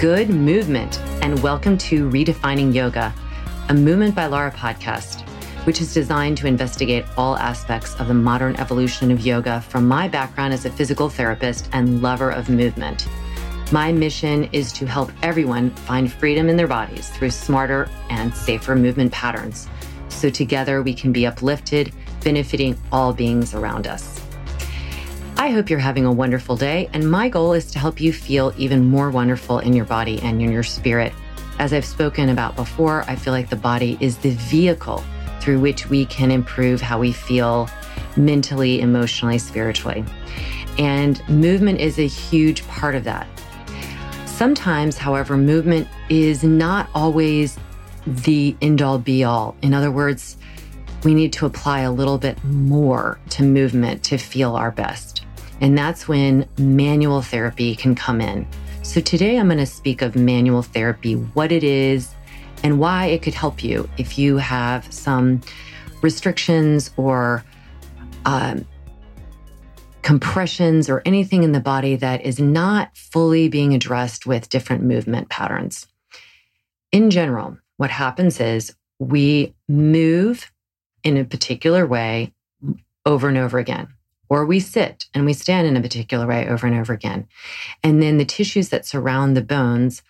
[0.00, 3.12] Good movement, and welcome to Redefining Yoga,
[3.68, 5.28] a Movement by Lara podcast,
[5.66, 10.08] which is designed to investigate all aspects of the modern evolution of yoga from my
[10.08, 13.08] background as a physical therapist and lover of movement.
[13.72, 18.74] My mission is to help everyone find freedom in their bodies through smarter and safer
[18.74, 19.68] movement patterns.
[20.08, 21.92] So together we can be uplifted,
[22.24, 24.19] benefiting all beings around us.
[25.40, 28.52] I hope you're having a wonderful day, and my goal is to help you feel
[28.58, 31.14] even more wonderful in your body and in your spirit.
[31.58, 35.02] As I've spoken about before, I feel like the body is the vehicle
[35.40, 37.70] through which we can improve how we feel
[38.18, 40.04] mentally, emotionally, spiritually.
[40.76, 43.26] And movement is a huge part of that.
[44.26, 47.58] Sometimes, however, movement is not always
[48.06, 49.56] the end all be all.
[49.62, 50.36] In other words,
[51.02, 55.19] we need to apply a little bit more to movement to feel our best.
[55.60, 58.46] And that's when manual therapy can come in.
[58.82, 62.14] So today I'm going to speak of manual therapy, what it is,
[62.62, 65.40] and why it could help you if you have some
[66.02, 67.44] restrictions or
[68.24, 68.66] um,
[70.02, 75.28] compressions or anything in the body that is not fully being addressed with different movement
[75.28, 75.86] patterns.
[76.90, 80.50] In general, what happens is we move
[81.04, 82.32] in a particular way
[83.06, 83.88] over and over again
[84.30, 87.26] or we sit and we stand in a particular way over and over again.
[87.82, 90.02] And then the tissues that surround the bones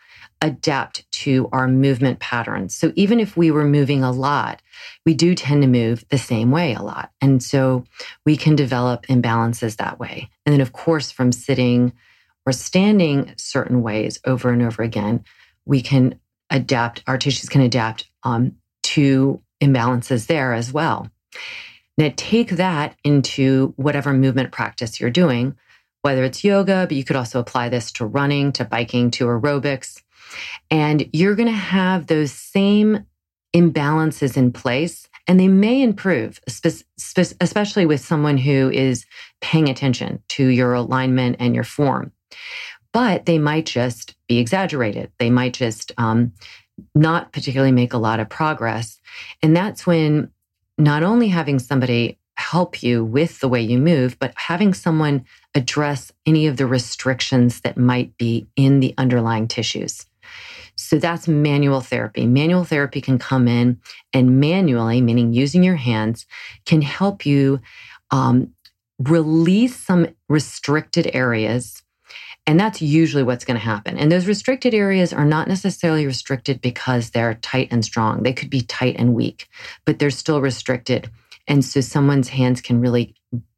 [0.42, 2.74] adapt to our movement patterns.
[2.74, 4.62] So even if we were moving a lot,
[5.04, 7.10] we do tend to move the same way a lot.
[7.20, 7.84] And so
[8.24, 10.30] we can develop imbalances that way.
[10.46, 11.92] And then, of course, from sitting
[12.46, 15.24] or standing certain ways over and over again,
[15.66, 21.10] we can adapt, our tissues can adapt um, to imbalances there as well.
[22.00, 25.54] Now take that into whatever movement practice you're doing,
[26.00, 30.00] whether it's yoga, but you could also apply this to running, to biking, to aerobics.
[30.70, 33.04] And you're going to have those same
[33.54, 39.04] imbalances in place and they may improve, especially with someone who is
[39.42, 42.12] paying attention to your alignment and your form.
[42.94, 45.12] But they might just be exaggerated.
[45.18, 46.32] They might just um,
[46.94, 48.98] not particularly make a lot of progress.
[49.42, 50.30] And that's when
[50.80, 55.24] not only having somebody help you with the way you move, but having someone
[55.54, 60.06] address any of the restrictions that might be in the underlying tissues.
[60.76, 62.26] So that's manual therapy.
[62.26, 63.78] Manual therapy can come in
[64.14, 66.24] and manually, meaning using your hands,
[66.64, 67.60] can help you
[68.10, 68.52] um,
[68.98, 71.82] release some restricted areas
[72.50, 73.96] and that's usually what's going to happen.
[73.96, 78.24] And those restricted areas are not necessarily restricted because they're tight and strong.
[78.24, 79.46] They could be tight and weak,
[79.84, 81.08] but they're still restricted.
[81.46, 83.14] And so someone's hands can really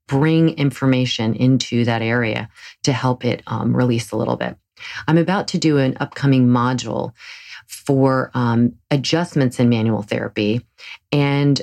[0.08, 2.50] bring information into that area
[2.82, 4.58] to help it um, release a little bit.
[5.08, 7.14] I'm about to do an upcoming module
[7.66, 10.66] for um, adjustments in manual therapy.
[11.10, 11.62] And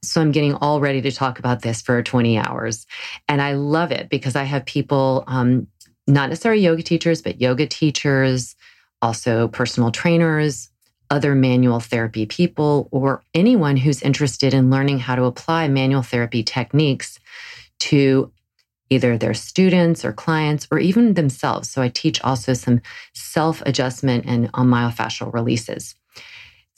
[0.00, 2.86] so I'm getting all ready to talk about this for 20 hours.
[3.28, 5.66] And I love it because I have people um,
[6.06, 8.56] not necessarily yoga teachers, but yoga teachers,
[9.00, 10.70] also personal trainers,
[11.10, 16.42] other manual therapy people, or anyone who's interested in learning how to apply manual therapy
[16.42, 17.18] techniques
[17.78, 18.32] to
[18.90, 21.70] either their students or clients or even themselves.
[21.70, 22.80] So I teach also some
[23.14, 25.94] self adjustment and myofascial releases.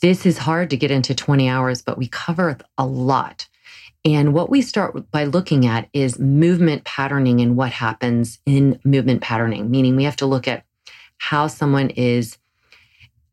[0.01, 3.47] This is hard to get into 20 hours, but we cover a lot.
[4.05, 9.21] And what we start by looking at is movement patterning and what happens in movement
[9.21, 10.63] patterning, meaning we have to look at
[11.17, 12.37] how someone is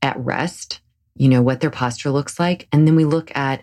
[0.01, 0.81] at rest,
[1.15, 2.69] you know, what their posture looks like.
[2.73, 3.63] And then we look at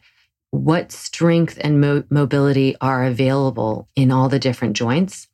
[0.51, 5.27] what strength and mo- mobility are available in all the different joints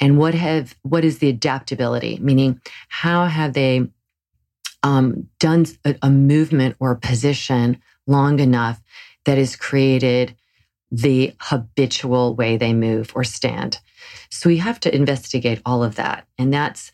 [0.00, 3.86] and what have what is the adaptability meaning how have they
[4.82, 8.80] um, done a, a movement or a position long enough
[9.24, 10.34] that has created
[10.90, 13.78] the habitual way they move or stand
[14.30, 16.92] so we have to investigate all of that and that's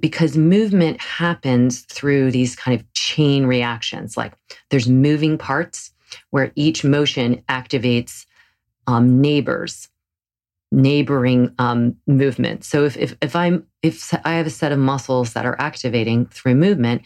[0.00, 4.32] because movement happens through these kind of chain reactions like
[4.70, 5.92] there's moving parts
[6.30, 8.26] where each motion activates
[8.86, 9.88] um, neighbors,
[10.72, 12.66] neighboring um, movements.
[12.66, 16.26] So if, if if I'm if I have a set of muscles that are activating
[16.26, 17.02] through movement,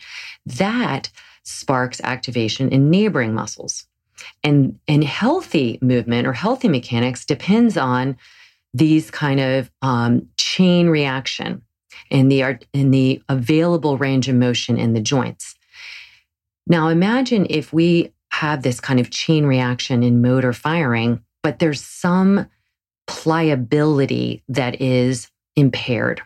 [0.46, 1.10] that
[1.42, 3.86] sparks activation in neighboring muscles.
[4.44, 8.16] And and healthy movement or healthy mechanics depends on
[8.74, 11.62] these kind of um, chain reaction
[12.10, 15.54] in the in the available range of motion in the joints.
[16.66, 21.84] Now imagine if we have this kind of chain reaction in motor firing, but there's
[21.84, 22.46] some
[23.06, 26.22] pliability that is impaired.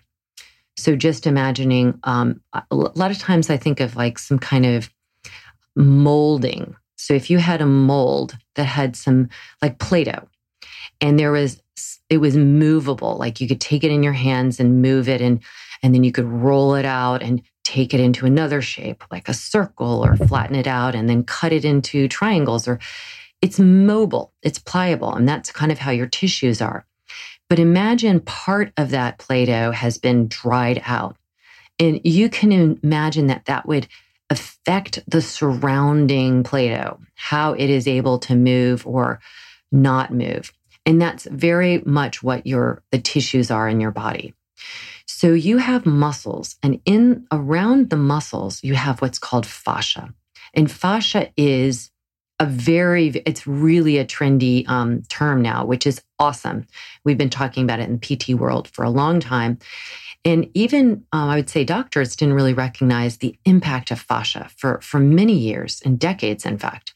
[0.77, 4.91] So just imagining, um, a lot of times I think of like some kind of
[5.75, 6.77] molding.
[7.07, 9.29] So if you had a mold that had some
[9.63, 10.27] like Play Doh
[11.01, 11.63] and there was,
[12.11, 15.41] it was movable, like you could take it in your hands and move it and,
[15.85, 19.35] and then you could roll it out and take it into another shape, like a
[19.35, 22.67] circle, or flatten it out and then cut it into triangles.
[22.67, 22.81] Or
[23.41, 26.87] it's mobile, it's pliable, and that's kind of how your tissues are.
[27.49, 31.17] But imagine part of that Play Doh has been dried out.
[31.79, 33.87] And you can imagine that that would
[34.31, 39.21] affect the surrounding Play Doh, how it is able to move or
[39.71, 40.53] not move.
[40.85, 44.35] And that's very much what your the tissues are in your body.
[45.07, 50.13] So you have muscles, and in around the muscles, you have what's called fascia.
[50.55, 51.91] And fascia is
[52.39, 56.67] a very, it's really a trendy um, term now, which is awesome.
[57.05, 59.59] We've been talking about it in the PT world for a long time.
[60.25, 64.81] And even um, I would say doctors didn't really recognize the impact of fascia for,
[64.81, 66.95] for many years and decades, in fact.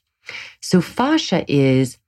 [0.60, 1.98] So, fascia is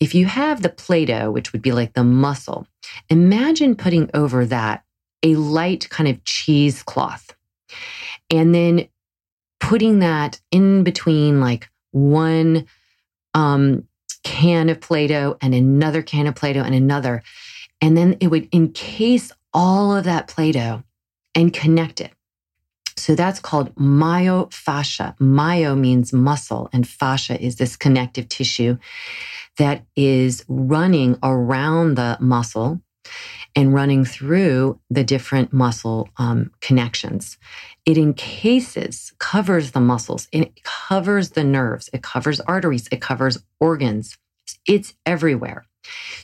[0.00, 2.66] if you have the Play Doh, which would be like the muscle,
[3.08, 4.84] imagine putting over that
[5.22, 7.34] a light kind of cheesecloth
[8.30, 8.88] and then
[9.60, 12.66] putting that in between like one
[13.34, 13.86] um,
[14.22, 17.22] can of Play Doh and another can of Play Doh and another.
[17.80, 20.82] And then it would encase all of that Play Doh
[21.34, 22.12] and connect it.
[22.96, 25.18] So that's called myofascia.
[25.18, 28.78] Myo means muscle, and fascia is this connective tissue
[29.58, 32.80] that is running around the muscle
[33.54, 37.38] and running through the different muscle um, connections.
[37.84, 44.16] It encases, covers the muscles, it covers the nerves, it covers arteries, it covers organs.
[44.66, 45.64] It's everywhere.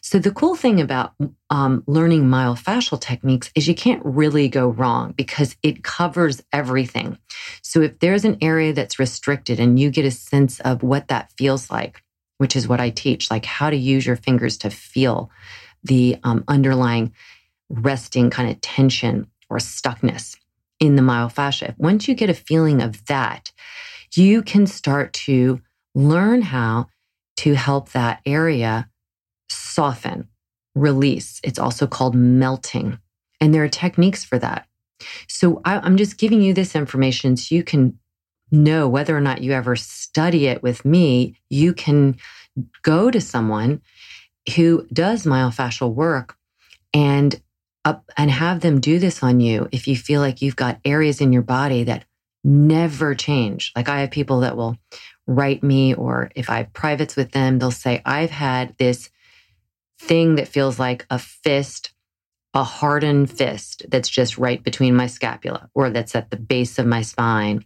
[0.00, 1.14] So the cool thing about
[1.50, 7.18] um, learning myofascial techniques is you can't really go wrong because it covers everything.
[7.62, 11.32] So if there's an area that's restricted and you get a sense of what that
[11.36, 12.02] feels like,
[12.38, 15.30] which is what I teach, like how to use your fingers to feel
[15.84, 17.12] the um, underlying
[17.70, 20.36] resting kind of tension or stuckness
[20.80, 21.74] in the myofascia.
[21.78, 23.52] Once you get a feeling of that,
[24.14, 25.60] you can start to
[25.94, 26.86] learn how
[27.36, 28.88] to help that area
[29.48, 30.28] soften,
[30.74, 31.40] release.
[31.42, 32.98] It's also called melting.
[33.40, 34.66] And there are techniques for that.
[35.28, 37.98] So I, am just giving you this information so you can
[38.50, 41.36] know whether or not you ever study it with me.
[41.50, 42.16] You can
[42.82, 43.82] go to someone
[44.56, 46.36] who does myofascial work
[46.94, 47.40] and
[47.84, 51.20] up and have them do this on you if you feel like you've got areas
[51.20, 52.04] in your body that
[52.44, 53.72] never change.
[53.76, 54.76] Like I have people that will
[55.26, 59.10] write me or if I have privates with them, they'll say, I've had this
[60.00, 61.92] thing that feels like a fist,
[62.54, 66.86] a hardened fist that's just right between my scapula or that's at the base of
[66.86, 67.64] my spine.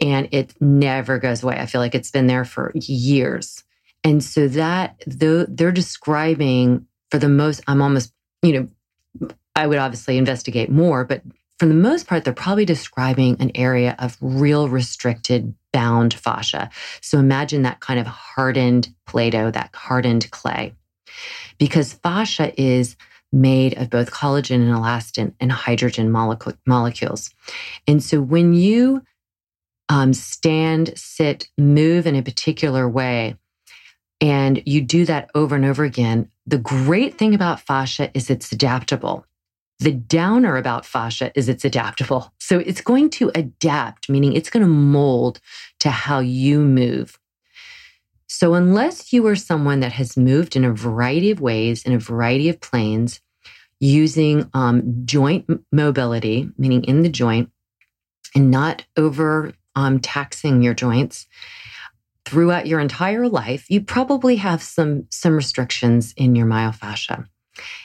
[0.00, 1.58] And it never goes away.
[1.58, 3.64] I feel like it's been there for years.
[4.04, 8.68] And so that though they're describing for the most, I'm almost, you
[9.20, 11.22] know, I would obviously investigate more, but
[11.58, 16.70] for the most part, they're probably describing an area of real restricted bound fascia.
[17.02, 20.74] So imagine that kind of hardened Play Doh, that hardened clay.
[21.58, 22.96] Because fascia is
[23.32, 27.30] made of both collagen and elastin and hydrogen molecule, molecules.
[27.86, 29.02] And so when you
[29.90, 33.36] um, stand, sit, move in a particular way,
[34.20, 38.52] and you do that over and over again, the great thing about fascia is it's
[38.52, 39.24] adaptable.
[39.78, 42.32] The downer about fascia is it's adaptable.
[42.38, 45.40] So it's going to adapt, meaning it's going to mold
[45.80, 47.18] to how you move.
[48.26, 51.98] So, unless you are someone that has moved in a variety of ways, in a
[51.98, 53.20] variety of planes,
[53.80, 57.50] using um, joint mobility, meaning in the joint,
[58.34, 61.26] and not over um, taxing your joints
[62.24, 67.26] throughout your entire life, you probably have some, some restrictions in your myofascia.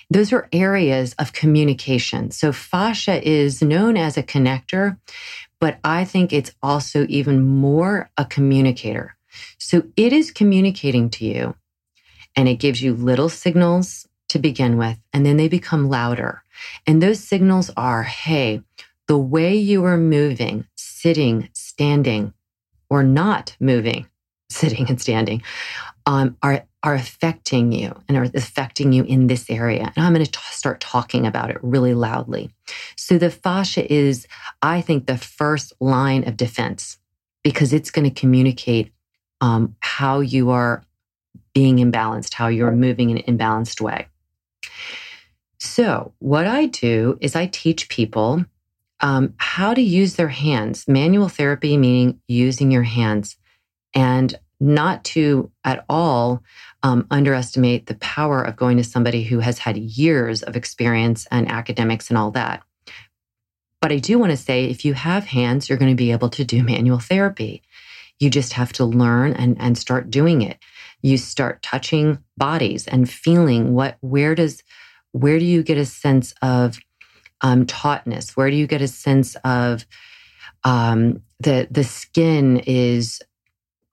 [0.09, 2.31] Those are areas of communication.
[2.31, 4.97] So, fascia is known as a connector,
[5.59, 9.17] but I think it's also even more a communicator.
[9.57, 11.55] So, it is communicating to you
[12.35, 16.43] and it gives you little signals to begin with, and then they become louder.
[16.85, 18.61] And those signals are hey,
[19.07, 22.33] the way you are moving, sitting, standing,
[22.89, 24.07] or not moving,
[24.55, 25.43] sitting and standing,
[26.05, 29.91] um, are are affecting you and are affecting you in this area.
[29.95, 32.51] And I'm going to t- start talking about it really loudly.
[32.95, 34.27] So the fascia is,
[34.61, 36.99] I think, the first line of defense
[37.43, 38.91] because it's going to communicate
[39.41, 40.83] um, how you are
[41.53, 44.07] being imbalanced, how you're moving in an imbalanced way.
[45.57, 48.45] So, what I do is I teach people
[48.99, 53.37] um, how to use their hands, manual therapy, meaning using your hands,
[53.93, 56.43] and not to at all
[56.83, 61.49] um, underestimate the power of going to somebody who has had years of experience and
[61.51, 62.63] academics and all that.
[63.81, 66.29] But I do want to say if you have hands, you're going to be able
[66.29, 67.61] to do manual therapy.
[68.19, 70.57] You just have to learn and, and start doing it.
[71.01, 74.63] You start touching bodies and feeling what, where does,
[75.11, 76.79] where do you get a sense of
[77.41, 78.37] um, tautness?
[78.37, 79.85] Where do you get a sense of
[80.65, 83.21] um, the the skin is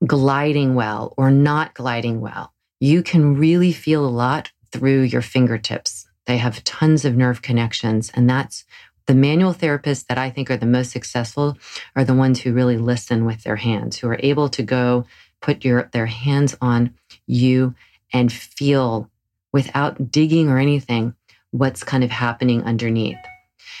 [0.05, 2.53] gliding well or not gliding well?
[2.79, 6.07] You can really feel a lot through your fingertips.
[6.25, 8.65] They have tons of nerve connections, and that's
[9.05, 11.57] the manual therapists that I think are the most successful
[11.95, 15.05] are the ones who really listen with their hands, who are able to go
[15.41, 16.93] put your their hands on
[17.27, 17.75] you
[18.13, 19.09] and feel
[19.51, 21.13] without digging or anything
[21.51, 23.17] what's kind of happening underneath.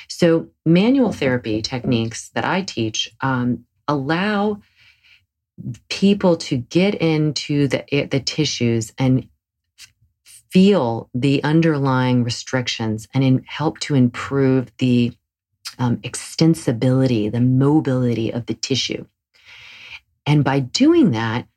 [0.09, 4.61] So, manual therapy techniques that I teach um, allow
[5.89, 9.27] people to get into the, the tissues and
[10.23, 15.11] feel the underlying restrictions and in, help to improve the
[15.79, 19.05] um, extensibility, the mobility of the tissue.
[20.25, 21.47] And by doing that,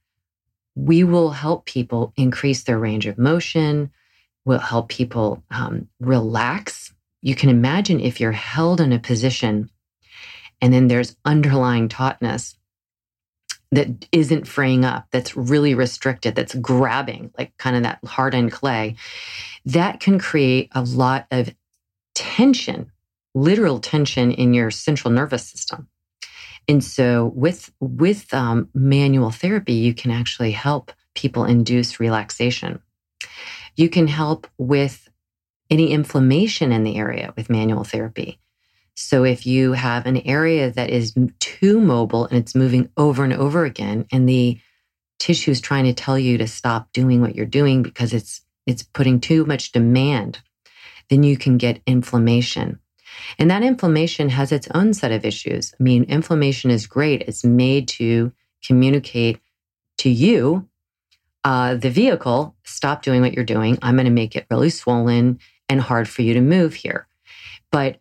[0.75, 3.90] we will help people increase their range of motion,
[4.44, 6.92] will help people um, relax
[7.26, 9.68] you can imagine if you're held in a position
[10.60, 12.54] and then there's underlying tautness
[13.76, 18.97] that isn't fraying up, that's really restricted, that's grabbing, like kind of that hardened clay,
[19.66, 21.54] that can create a lot of
[22.14, 22.90] tension,
[23.35, 25.88] literal tension in your central nervous system.
[26.66, 32.80] And so with with um, manual therapy, you can actually help people induce relaxation.
[33.76, 35.11] You can help with
[35.68, 38.40] any inflammation in the area with manual therapy.
[38.97, 43.33] So if you have an area that is too mobile and it's moving over and
[43.33, 44.59] over again, and the
[45.19, 48.83] tissue is trying to tell you to stop doing what you're doing because it's it's
[48.83, 50.41] putting too much demand,
[51.09, 52.81] then you can get inflammation.
[53.38, 55.73] And that inflammation has its own set of issues.
[55.79, 57.23] I mean, inflammation is great.
[57.23, 58.33] It's made to
[58.65, 59.41] communicate
[59.99, 60.69] to you,
[61.45, 63.79] uh, the vehicle, stop doing what you're doing.
[63.83, 65.38] I'm going to make it really swollen
[65.69, 67.07] and hard for you to move here.
[67.71, 68.00] But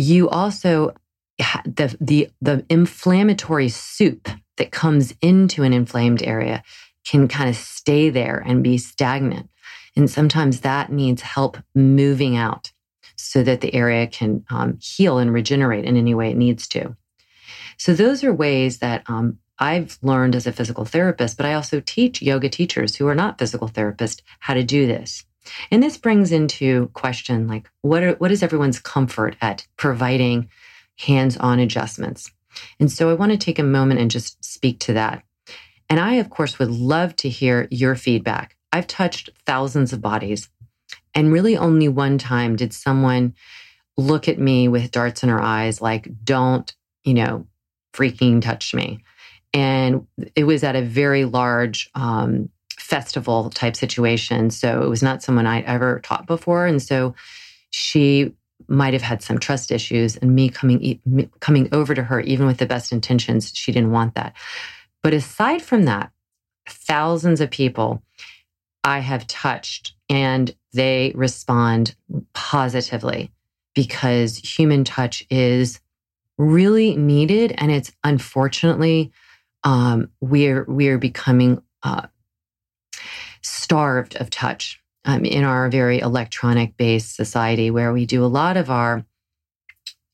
[0.00, 0.94] you also
[1.64, 6.62] the the the inflammatory soup that comes into an inflamed area
[7.04, 9.48] can kind of stay there and be stagnant.
[9.96, 12.72] And sometimes that needs help moving out
[13.16, 16.96] so that the area can um, heal and regenerate in any way it needs to.
[17.76, 21.80] So, those are ways that um, I've learned as a physical therapist, but I also
[21.80, 25.24] teach yoga teachers who are not physical therapists how to do this.
[25.70, 30.48] And this brings into question like what are, what is everyone's comfort at providing
[30.98, 32.30] hands-on adjustments?
[32.78, 35.22] And so I want to take a moment and just speak to that.
[35.88, 38.56] And I of course would love to hear your feedback.
[38.72, 40.48] I've touched thousands of bodies
[41.14, 43.34] and really only one time did someone
[43.96, 46.72] look at me with darts in her eyes like don't,
[47.04, 47.46] you know,
[47.92, 49.02] freaking touch me.
[49.52, 50.06] And
[50.36, 52.50] it was at a very large um,
[52.90, 54.50] festival type situation.
[54.50, 56.66] So it was not someone I'd ever taught before.
[56.66, 57.14] And so
[57.70, 58.34] she
[58.68, 61.00] might have had some trust issues and me coming
[61.40, 64.34] coming over to her even with the best intentions she didn't want that
[65.02, 66.12] but aside from that
[66.68, 68.02] thousands of people
[68.84, 71.94] i have touched and they respond
[72.34, 73.32] positively
[73.74, 75.80] because human touch is
[76.38, 79.10] really needed and it's unfortunately
[79.62, 82.06] um, we're we're becoming uh,
[83.42, 88.56] starved of touch um, in our very electronic based society where we do a lot
[88.56, 89.04] of our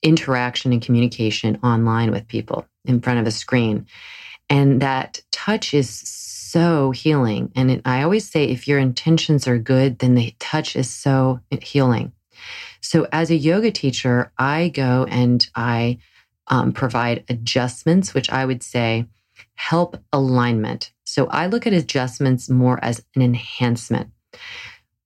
[0.01, 3.85] interaction and communication online with people in front of a screen.
[4.49, 7.51] And that touch is so healing.
[7.55, 11.41] And it, I always say if your intentions are good, then the touch is so
[11.61, 12.13] healing.
[12.81, 15.97] So as a yoga teacher, I go and I
[16.47, 19.07] um, provide adjustments, which I would say
[19.55, 20.93] help alignment.
[21.07, 24.09] So I look at adjustments more as an enhancement.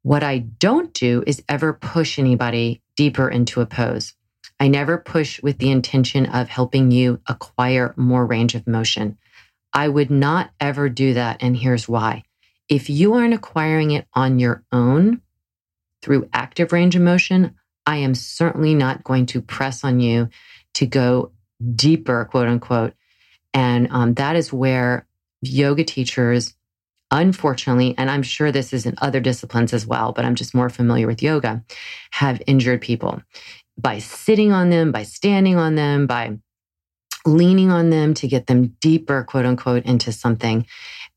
[0.01, 4.15] What I don't do is ever push anybody deeper into a pose.
[4.59, 9.19] I never push with the intention of helping you acquire more range of motion.
[9.73, 11.37] I would not ever do that.
[11.43, 12.23] And here's why.
[12.67, 15.21] If you aren't acquiring it on your own
[16.01, 17.53] through active range of motion,
[17.85, 20.29] I am certainly not going to press on you
[20.73, 21.31] to go
[21.75, 22.95] deeper, quote unquote.
[23.53, 25.05] And um, that is where
[25.41, 26.53] yoga teachers,
[27.09, 30.69] unfortunately, and I'm sure this is in other disciplines as well, but I'm just more
[30.69, 31.63] familiar with yoga,
[32.11, 33.21] have injured people
[33.77, 36.37] by sitting on them, by standing on them, by
[37.25, 40.65] leaning on them to get them deeper, quote unquote, into something.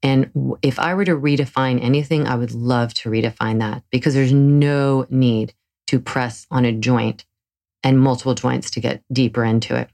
[0.02, 4.32] And if I were to redefine anything, I would love to redefine that because there's
[4.32, 5.54] no need
[5.86, 7.24] to press on a joint
[7.82, 9.88] and multiple joints to get deeper into it.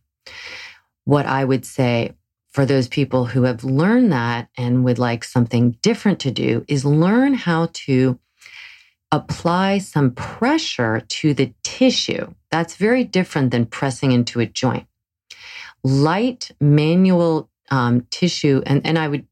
[1.05, 2.15] What I would say
[2.51, 6.85] for those people who have learned that and would like something different to do is
[6.85, 8.19] learn how to
[9.13, 12.33] apply some pressure to the tissue.
[12.51, 14.87] That's very different than pressing into a joint.
[15.83, 19.27] Light manual um, tissue, and, and I would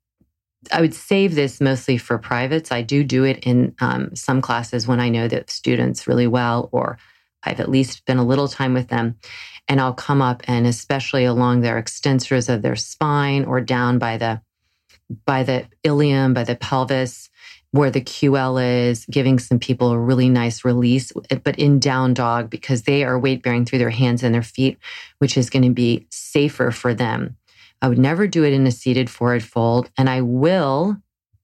[0.73, 2.73] I would save this mostly for privates.
[2.73, 6.69] I do do it in um, some classes when I know that students really well,
[6.73, 6.99] or
[7.49, 9.17] I've at least been a little time with them.
[9.67, 14.17] And I'll come up and especially along their extensors of their spine or down by
[14.17, 14.40] the
[15.25, 17.31] by the ilium, by the pelvis,
[17.71, 21.12] where the QL is, giving some people a really nice release,
[21.45, 24.78] but in down dog because they are weight bearing through their hands and their feet,
[25.19, 27.37] which is going to be safer for them.
[27.81, 29.90] I would never do it in a seated forward fold.
[29.96, 30.96] And I will,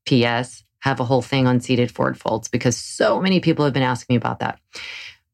[0.05, 3.83] P.S., have a whole thing on seated forward folds because so many people have been
[3.83, 4.59] asking me about that.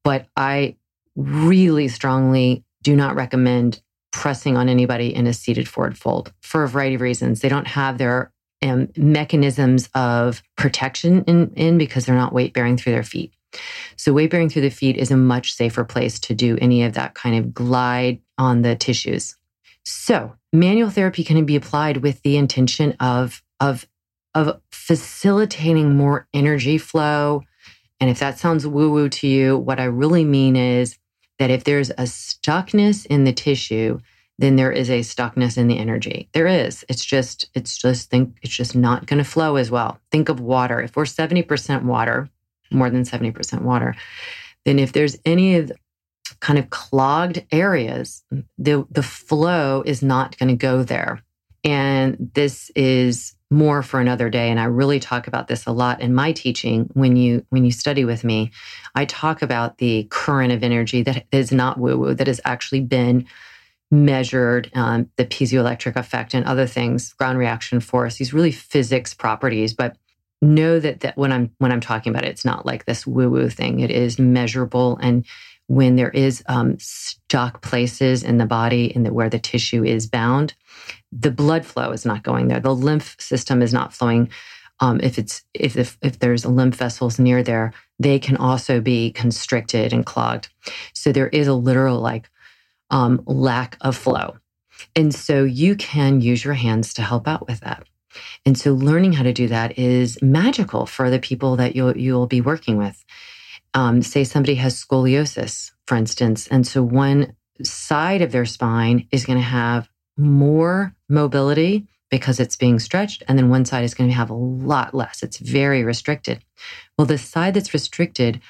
[0.05, 0.77] But I
[1.17, 3.83] really strongly do not recommend
[4.13, 7.41] pressing on anybody in a seated forward fold for a variety of reasons.
[7.41, 8.33] They don't have their
[8.63, 13.33] um, mechanisms of protection in, in because they're not weight bearing through their feet.
[13.97, 16.95] So, weight bearing through the feet is a much safer place to do any of
[16.95, 19.37] that kind of glide on the tissues.
[19.85, 23.89] So, manual therapy can be applied with the intention of, of,
[24.35, 27.43] of facilitating more energy flow.
[28.01, 30.99] And if that sounds woo woo to you, what I really mean is
[31.39, 33.99] that if there's a stuckness in the tissue,
[34.39, 36.29] then there is a stuckness in the energy.
[36.33, 36.85] There is.
[36.89, 40.01] It's just, it's just think it's just not going to flow as well.
[40.11, 40.81] Think of water.
[40.81, 42.29] If we're 70% water,
[42.71, 43.95] more than 70% water,
[44.65, 45.73] then if there's any of
[46.41, 48.23] kind of clogged areas,
[48.59, 51.23] the the flow is not going to go there.
[51.65, 54.49] And this is more for another day.
[54.51, 57.73] And i really talk about this a lot in my teaching when you when you
[57.73, 58.53] study with me.
[58.95, 62.81] I talk about the current of energy that is not woo woo that has actually
[62.81, 63.27] been
[63.91, 69.75] measured um, the piezoelectric effect and other things ground reaction force these really physics properties.
[69.75, 69.97] But
[70.43, 73.29] know that that when i'm when i'm talking about it it's not like this woo
[73.29, 73.81] woo thing.
[73.81, 75.27] It is measurable and
[75.71, 80.09] when there is um, stuck places in the body in the, where the tissue is
[80.09, 80.53] bound,
[81.13, 82.59] the blood flow is not going there.
[82.59, 84.31] The lymph system is not flowing.
[84.81, 89.13] Um, if it's if, if if there's lymph vessels near there, they can also be
[89.13, 90.49] constricted and clogged.
[90.93, 92.29] So there is a literal like
[92.91, 94.39] um, lack of flow,
[94.97, 97.85] and so you can use your hands to help out with that.
[98.45, 102.27] And so learning how to do that is magical for the people that you'll you'll
[102.27, 103.05] be working with
[103.75, 109.25] um, say somebody has scoliosis, for instance, and so one side of their spine is
[109.25, 114.11] going to have more mobility because it's being stretched, and then one side is going
[114.11, 115.23] to have a lot less.
[115.23, 116.45] It's very restricted.
[116.99, 118.41] Well, the side that's restricted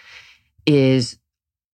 [0.67, 1.19] is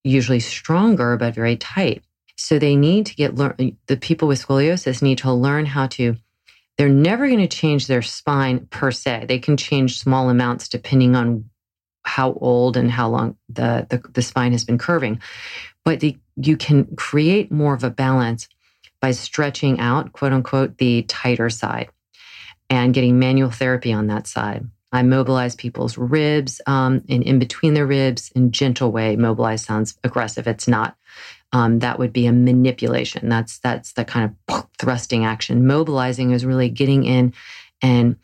[0.03, 2.03] usually stronger but very tight.
[2.37, 3.77] So they need to get learn.
[3.87, 6.17] The people with scoliosis need to learn how to.
[6.77, 9.25] They're never going to change their spine per se.
[9.29, 11.49] They can change small amounts depending on
[12.07, 15.21] how old and how long the, the, the spine has been curving.
[15.85, 18.49] But the, you can create more of a balance
[19.01, 21.91] by stretching out, quote unquote, the tighter side
[22.71, 24.67] and getting manual therapy on that side.
[24.93, 29.17] I mobilize people's ribs um, and in between their ribs in gentle way.
[29.17, 30.47] Mobilize sounds aggressive.
[30.47, 30.97] It's not.
[31.53, 33.29] Um, that would be a manipulation.
[33.29, 35.67] That's that's the kind of thrusting action.
[35.67, 37.35] Mobilizing is really getting in
[37.83, 38.17] and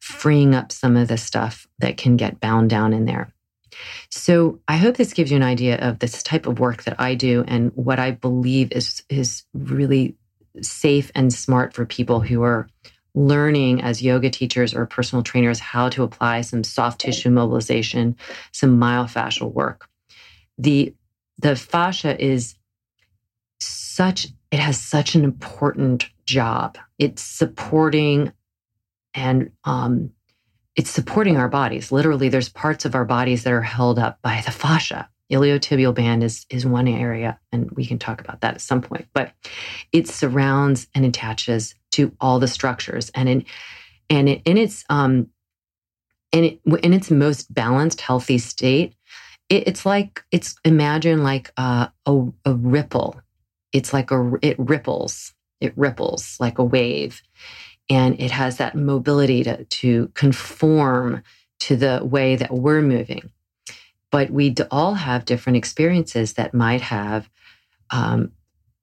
[0.00, 3.32] freeing up some of the stuff that can get bound down in there.
[4.10, 7.14] So I hope this gives you an idea of this type of work that I
[7.14, 10.16] do and what I believe is is really
[10.60, 12.68] safe and smart for people who are
[13.14, 18.16] learning as yoga teachers or personal trainers how to apply some soft tissue mobilization,
[18.52, 19.88] some myofascial work.
[20.58, 20.94] The
[21.38, 22.56] the fascia is
[23.60, 26.78] such it has such an important job.
[26.98, 28.32] It's supporting
[29.14, 30.12] and um,
[30.76, 31.92] it's supporting our bodies.
[31.92, 35.08] Literally, there's parts of our bodies that are held up by the fascia.
[35.30, 39.06] Iliotibial band is is one area, and we can talk about that at some point.
[39.12, 39.32] But
[39.92, 43.44] it surrounds and attaches to all the structures, and in
[44.10, 45.28] and it, in its um
[46.32, 48.94] in it, in its most balanced, healthy state,
[49.48, 53.20] it, it's like it's imagine like a, a a ripple.
[53.72, 55.34] It's like a it ripples.
[55.60, 57.22] It ripples like a wave,
[57.90, 61.22] and it has that mobility to, to conform
[61.58, 63.30] to the way that we're moving.
[64.10, 67.28] But we all have different experiences that might have
[67.90, 68.32] um,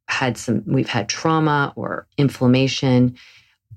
[0.07, 3.17] had some, we've had trauma or inflammation,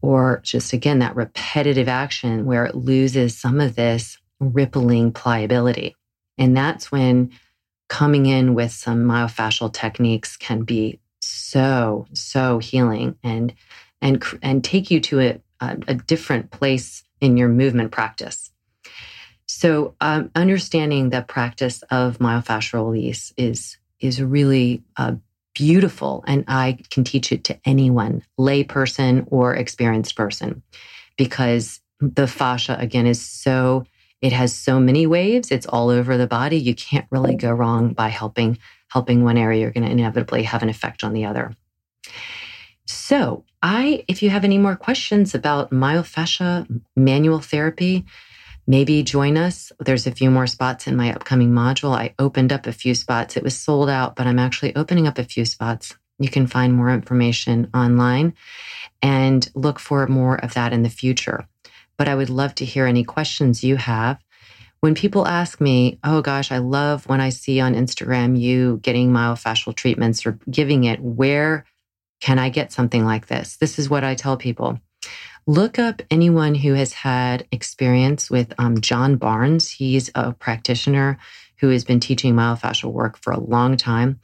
[0.02, 5.94] or just again, that repetitive action where it loses some of this rippling pliability.
[6.38, 7.30] And that's when
[7.88, 13.52] coming in with some myofascial techniques can be so, so healing and
[14.00, 18.50] and and take you to a, a, different place in your movement practice.
[19.46, 25.14] So, um, understanding the practice of myofascial release is is really uh,
[25.54, 30.62] beautiful, and I can teach it to anyone, layperson or experienced person,
[31.16, 33.84] because the fascia again is so
[34.22, 35.50] it has so many waves.
[35.50, 36.58] It's all over the body.
[36.58, 38.58] You can't really go wrong by helping
[38.88, 39.62] helping one area.
[39.62, 41.54] You're going to inevitably have an effect on the other.
[42.92, 48.04] So, I, if you have any more questions about myofascia manual therapy,
[48.66, 49.70] maybe join us.
[49.78, 51.96] There's a few more spots in my upcoming module.
[51.96, 53.36] I opened up a few spots.
[53.36, 55.96] It was sold out, but I'm actually opening up a few spots.
[56.18, 58.34] You can find more information online
[59.00, 61.46] and look for more of that in the future.
[61.96, 64.18] But I would love to hear any questions you have.
[64.80, 69.12] When people ask me, oh gosh, I love when I see on Instagram you getting
[69.12, 71.64] myofascial treatments or giving it, where
[72.20, 73.56] can I get something like this?
[73.56, 74.78] This is what I tell people.
[75.46, 79.70] Look up anyone who has had experience with um, John Barnes.
[79.70, 81.18] He's a practitioner
[81.58, 84.20] who has been teaching myofascial work for a long time.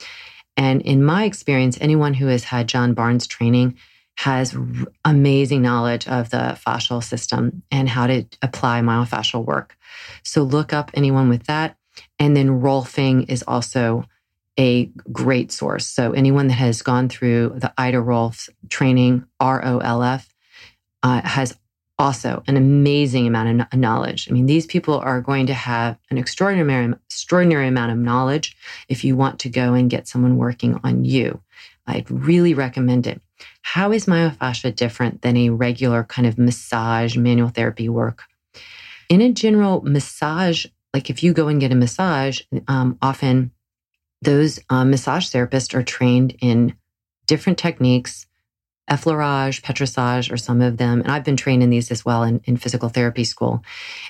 [0.56, 3.76] And in my experience, anyone who has had John Barnes training
[4.18, 4.56] has
[5.04, 9.76] amazing knowledge of the fascial system and how to apply myofascial work.
[10.22, 11.76] So look up anyone with that.
[12.18, 14.04] And then Rolfing is also
[14.58, 15.86] a great source.
[15.86, 20.34] So anyone that has gone through the Ida Rolf training, R O L F,
[21.02, 21.56] uh, has
[21.98, 24.28] also an amazing amount of knowledge.
[24.28, 28.56] I mean, these people are going to have an extraordinary, extraordinary amount of knowledge
[28.88, 31.40] if you want to go and get someone working on you.
[31.86, 33.22] I'd really recommend it.
[33.62, 38.24] How is myofascia different than a regular kind of massage, manual therapy work?
[39.08, 43.52] In a general massage, like if you go and get a massage, um, often
[44.22, 46.74] those um, massage therapists are trained in
[47.26, 48.26] different techniques,
[48.90, 51.00] effleurage, petrissage, or some of them.
[51.00, 53.62] And I've been trained in these as well in, in physical therapy school.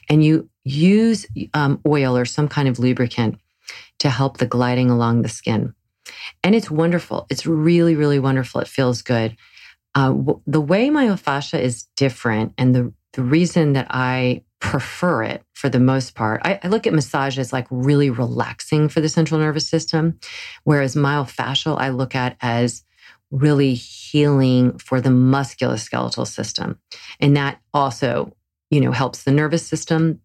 [0.08, 3.38] And you use um, oil or some kind of lubricant
[4.00, 5.74] to help the gliding along the skin.
[6.42, 7.26] And it's wonderful.
[7.30, 8.60] It's really, really wonderful.
[8.60, 9.36] It feels good.
[9.94, 15.44] Uh, w- the way myofascia is different, and the, the reason that I prefer it
[15.54, 16.40] for the most part.
[16.44, 20.18] I, I, look at massage as like really relaxing for the central nervous system,
[20.64, 22.82] whereas myofascial I look at as
[23.30, 26.80] really healing for the musculoskeletal system.
[27.20, 28.34] And that also,
[28.68, 30.20] you know, helps the nervous system,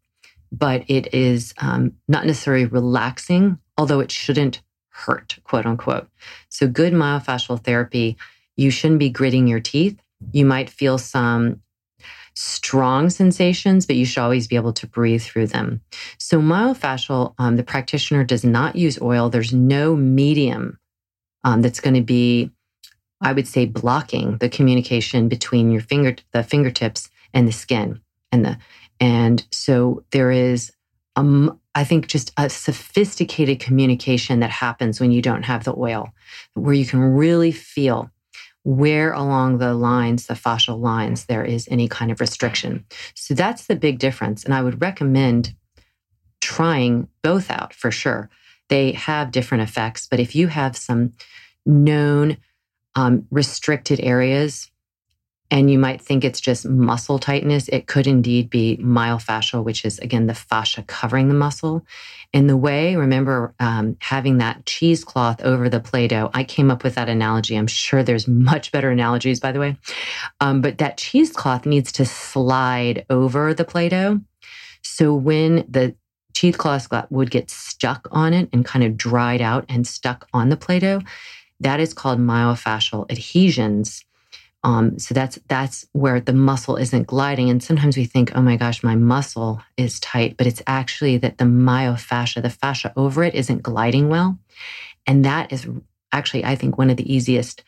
[0.51, 6.09] but it is um, not necessarily relaxing, although it shouldn't hurt, quote unquote.
[6.49, 8.17] So good myofascial therapy,
[8.57, 10.01] you shouldn't be gritting your teeth.
[10.31, 11.61] You might feel some
[12.41, 15.81] strong sensations, but you should always be able to breathe through them.
[16.17, 19.29] So, myofascial, um, the practitioner does not use oil.
[19.29, 20.79] There's no medium
[21.43, 22.51] um, that's going to be,
[23.21, 28.01] I would say, blocking the communication between your finger, the fingertips, and the skin,
[28.31, 28.57] and the
[28.99, 30.71] and so there is,
[31.15, 36.13] um, I think, just a sophisticated communication that happens when you don't have the oil,
[36.53, 38.11] where you can really feel
[38.63, 42.85] where along the lines, the fascial lines, there is any kind of restriction.
[43.15, 44.43] So that's the big difference.
[44.43, 45.55] And I would recommend
[46.41, 48.29] trying both out for sure.
[48.69, 51.13] They have different effects, but if you have some
[51.65, 52.37] known
[52.95, 54.70] um, restricted areas,
[55.51, 57.67] and you might think it's just muscle tightness.
[57.67, 61.85] It could indeed be myofascial, which is again the fascia covering the muscle.
[62.31, 66.85] In the way, remember, um, having that cheesecloth over the Play Doh, I came up
[66.85, 67.57] with that analogy.
[67.57, 69.75] I'm sure there's much better analogies, by the way.
[70.39, 74.21] Um, but that cheesecloth needs to slide over the Play Doh.
[74.81, 75.93] So when the
[76.33, 80.57] cheesecloth would get stuck on it and kind of dried out and stuck on the
[80.57, 81.01] Play Doh,
[81.59, 84.05] that is called myofascial adhesions.
[84.63, 87.49] Um, so that's that's where the muscle isn't gliding.
[87.49, 91.39] And sometimes we think, oh my gosh, my muscle is tight, but it's actually that
[91.39, 94.37] the myofascia, the fascia over it, isn't gliding well.
[95.07, 95.67] And that is
[96.11, 97.63] actually, I think, one of the easiest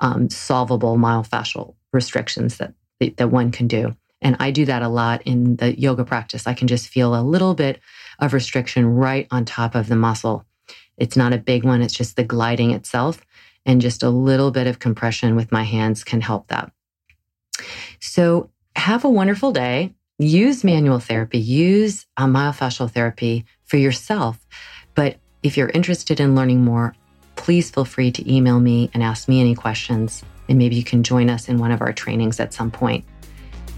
[0.00, 2.74] um, solvable myofascial restrictions that
[3.16, 3.96] that one can do.
[4.20, 6.46] And I do that a lot in the yoga practice.
[6.46, 7.80] I can just feel a little bit
[8.20, 10.44] of restriction right on top of the muscle.
[10.96, 13.20] It's not a big one, it's just the gliding itself
[13.64, 16.72] and just a little bit of compression with my hands can help that.
[18.00, 19.94] So have a wonderful day.
[20.18, 24.46] Use manual therapy, use a myofascial therapy for yourself.
[24.94, 26.94] But if you're interested in learning more,
[27.34, 30.22] please feel free to email me and ask me any questions.
[30.48, 33.04] And maybe you can join us in one of our trainings at some point.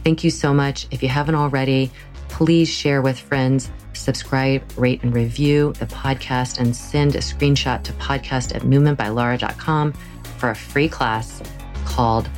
[0.02, 0.86] Thank you so much.
[0.90, 1.90] If you haven't already,
[2.34, 7.92] please share with friends, subscribe, rate, and review the podcast, and send a screenshot to
[7.92, 9.92] podcast at movementbylara.com
[10.38, 11.40] for a free class
[11.84, 12.28] called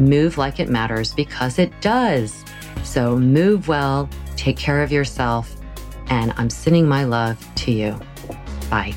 [0.00, 2.44] Move Like It Matters because it does.
[2.82, 5.54] So move well, take care of yourself,
[6.08, 7.96] and I'm sending my love to you.
[8.68, 8.96] Bye.